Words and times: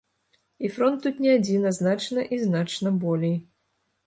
І 0.63 0.71
фронт 0.77 1.03
тут 1.07 1.19
не 1.25 1.31
адзін, 1.39 1.67
а 1.73 1.75
значна 1.81 2.25
і 2.35 2.41
значна 2.47 2.97
болей. 3.05 3.37